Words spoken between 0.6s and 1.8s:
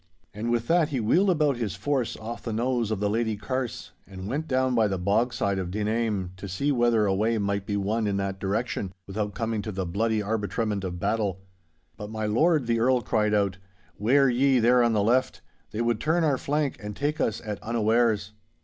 that he wheeled about his